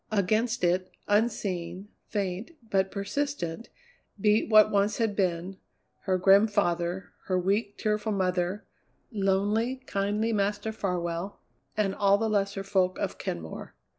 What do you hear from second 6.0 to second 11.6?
her grim father, her weak, tearful mother, lonely, kindly Master Farwell,